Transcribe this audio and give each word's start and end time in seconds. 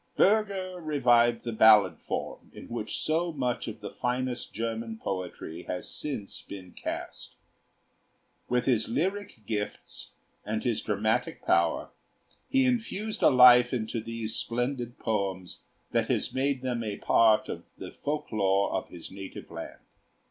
Bürger 0.17 0.83
revived 0.83 1.43
the 1.43 1.51
ballad 1.51 1.99
form 1.99 2.49
in 2.55 2.69
which 2.69 2.97
so 2.97 3.31
much 3.31 3.67
of 3.67 3.81
the 3.81 3.91
finest 3.91 4.51
German 4.51 4.97
poetry 4.97 5.61
has 5.67 5.87
since 5.87 6.41
been 6.41 6.71
cast. 6.71 7.35
With 8.49 8.65
his 8.65 8.89
lyric 8.89 9.45
gifts 9.45 10.13
and 10.43 10.63
his 10.63 10.81
dramatic 10.81 11.45
power, 11.45 11.91
he 12.49 12.65
infused 12.65 13.21
a 13.21 13.29
life 13.29 13.73
into 13.73 14.01
these 14.01 14.35
splendid 14.35 14.97
poems 14.97 15.59
that 15.91 16.07
has 16.07 16.33
made 16.33 16.63
them 16.63 16.83
a 16.83 16.97
part 16.97 17.47
of 17.47 17.65
the 17.77 17.91
folk 17.91 18.31
lore 18.31 18.71
of 18.71 18.89
his 18.89 19.11
native 19.11 19.51
land. 19.51 19.81